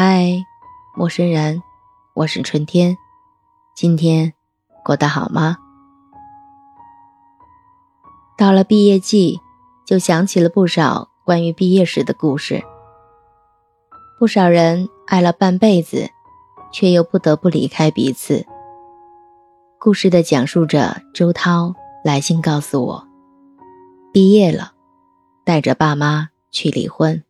[0.00, 0.46] 嗨，
[0.94, 1.60] 陌生人，
[2.14, 2.96] 我是春天。
[3.74, 4.32] 今天
[4.84, 5.56] 过得好吗？
[8.36, 9.40] 到了毕业季，
[9.84, 12.62] 就想起了不少关于毕业时的故事。
[14.20, 16.08] 不少人爱了半辈子，
[16.70, 18.46] 却又不得不离开彼此。
[19.80, 23.08] 故事的讲述者周涛来信告诉我，
[24.12, 24.74] 毕业了，
[25.42, 27.20] 带着爸妈去离婚。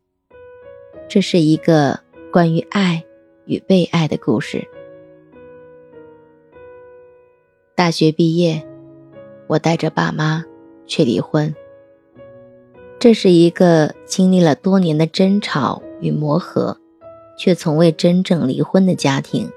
[1.07, 2.01] 这是一个。
[2.31, 3.03] 关于爱
[3.45, 4.67] 与被爱的故事。
[7.73, 8.63] 大学毕业，
[9.47, 10.45] 我带着爸妈
[10.85, 11.55] 去离婚。
[12.99, 16.77] 这是一个经历了多年的争吵与磨合，
[17.35, 19.49] 却从未真正离婚的家庭。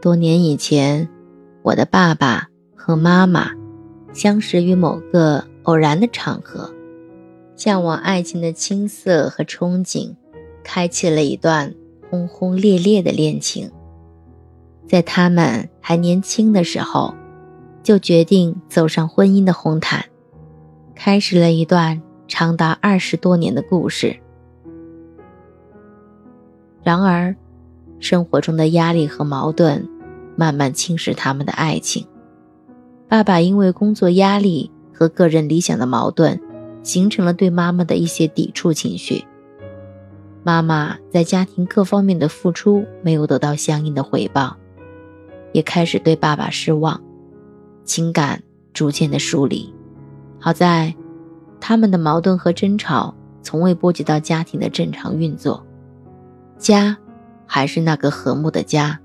[0.00, 1.08] 多年以前，
[1.62, 3.50] 我的爸爸和妈妈
[4.12, 6.72] 相识于某个偶然的场合，
[7.56, 10.14] 向往爱情的青涩和憧憬。
[10.64, 11.72] 开启了一段
[12.10, 13.70] 轰轰烈烈的恋情，
[14.88, 17.14] 在他们还年轻的时候，
[17.82, 20.06] 就决定走上婚姻的红毯，
[20.94, 24.16] 开始了一段长达二十多年的故事。
[26.82, 27.36] 然而，
[28.00, 29.88] 生活中的压力和矛盾
[30.36, 32.06] 慢慢侵蚀他们的爱情。
[33.08, 36.40] 爸爸因为工作压力和个人理想的矛盾，
[36.82, 39.24] 形成了对妈妈的一些抵触情绪。
[40.46, 44.54] 妈妈在家庭各方面的付出没有得到相应的回报，
[45.52, 47.00] 也开始对爸爸失望，
[47.82, 48.42] 情感
[48.74, 49.74] 逐渐的疏离。
[50.38, 50.94] 好在，
[51.58, 55.64] 他们的矛盾和争吵从未波及到家庭的正常运作，
[56.58, 56.94] 家
[57.46, 59.00] 还是那个和睦的家，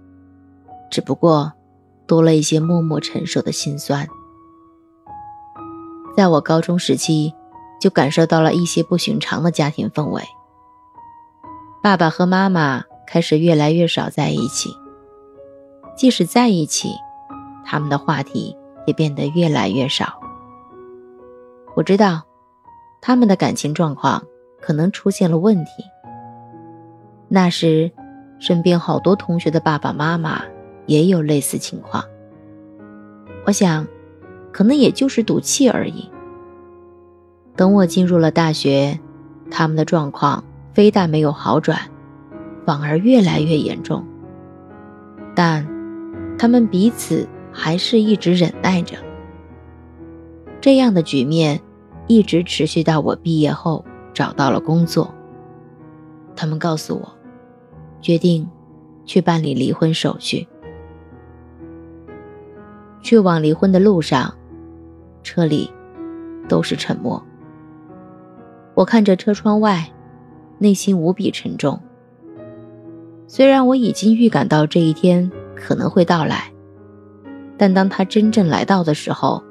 [0.91, 1.53] 只不过
[2.05, 4.05] 多了一些默默承受的心酸。
[6.17, 7.33] 在我高中时期，
[7.79, 10.21] 就感受到了一些不寻常的家庭氛围。
[11.81, 14.69] 爸爸和妈妈开始越来越少在一起，
[15.95, 16.89] 即使在一起，
[17.65, 18.53] 他们的话题
[18.85, 20.19] 也变得越来越少。
[21.77, 22.23] 我知道，
[22.99, 24.21] 他们的感情状况
[24.59, 25.71] 可能出现了问题。
[27.29, 27.89] 那时，
[28.39, 30.43] 身边好多同学的爸爸妈妈
[30.85, 32.03] 也有类似情况。
[33.45, 33.87] 我想，
[34.51, 36.11] 可能也就是赌气而已。
[37.55, 38.99] 等我进入了大学，
[39.49, 40.43] 他们的状况。
[40.73, 41.79] 非但没有好转，
[42.65, 44.05] 反而越来越严重。
[45.35, 45.67] 但
[46.37, 48.97] 他们彼此还是一直忍耐着。
[50.61, 51.59] 这样的局面
[52.07, 55.13] 一直持续到我毕业后找到了工作。
[56.35, 57.13] 他们告诉我，
[58.01, 58.47] 决定
[59.05, 60.47] 去办理离婚手续。
[63.01, 64.33] 去往离婚的路上，
[65.23, 65.71] 车里
[66.47, 67.21] 都是沉默。
[68.75, 69.89] 我看着车窗外。
[70.59, 71.79] 内心无比沉重。
[73.27, 76.51] 虽然我已经预感到这一天可能会到来，
[77.57, 79.43] 但当他真正来到的时候，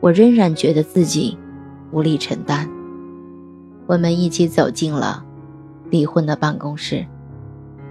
[0.00, 1.36] 我仍然觉得自己
[1.92, 2.68] 无力承担。
[3.86, 5.24] 我们一起走进了
[5.90, 7.04] 离婚的办公室，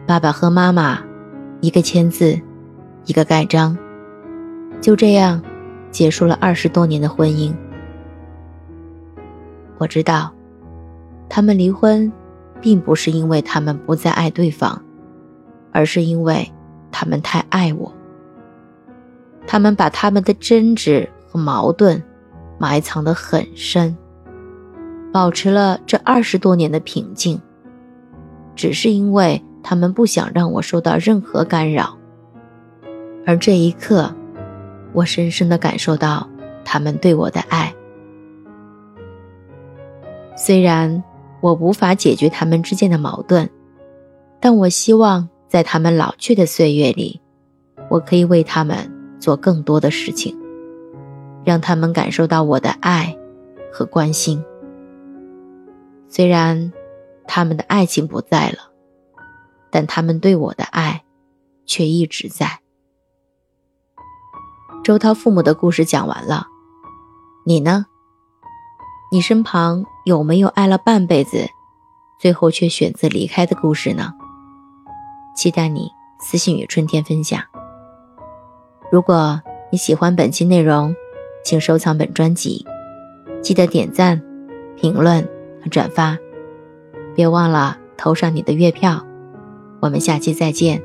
[0.05, 0.99] 爸爸和妈妈
[1.59, 2.39] 一个签字，
[3.05, 3.77] 一个盖章，
[4.79, 5.41] 就这样
[5.91, 7.53] 结束了二十多年的婚姻。
[9.77, 10.31] 我知道，
[11.27, 12.11] 他们离婚。
[12.61, 14.81] 并不是因为他们不再爱对方，
[15.71, 16.51] 而是因为
[16.91, 17.93] 他们太爱我。
[19.45, 22.03] 他们把他们的争执和矛盾
[22.57, 23.95] 埋藏得很深，
[25.13, 27.41] 保持了这二十多年的平静，
[28.55, 31.97] 只是因为他们不想让我受到任何干扰。
[33.25, 34.13] 而这一刻，
[34.93, 36.27] 我深深地感受到
[36.65, 37.73] 他们对我的爱，
[40.35, 41.03] 虽然。
[41.47, 43.49] 我无法解决他们之间的矛盾，
[44.41, 47.21] 但我希望在他们老去的岁月里，
[47.89, 50.37] 我可以为他们做更多的事情，
[51.45, 53.17] 让他们感受到我的爱
[53.71, 54.43] 和关心。
[56.09, 56.73] 虽然
[57.25, 58.73] 他们的爱情不在了，
[59.69, 61.05] 但他们对我的爱
[61.65, 62.59] 却一直在。
[64.83, 66.47] 周涛父母的故事讲完了，
[67.45, 67.85] 你呢？
[69.09, 71.47] 你身旁有没有爱了半辈子，
[72.19, 74.13] 最后却选择离开的故事呢？
[75.35, 75.89] 期待你
[76.19, 77.41] 私信与春天分享。
[78.91, 80.93] 如果你喜欢本期内容，
[81.43, 82.65] 请收藏本专辑，
[83.41, 84.21] 记得点赞、
[84.75, 85.23] 评论
[85.63, 86.17] 和转发，
[87.15, 89.05] 别忘了投上你的月票。
[89.79, 90.81] 我们下期再见，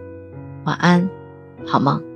[0.65, 1.09] 晚安，
[1.67, 2.12] 好梦。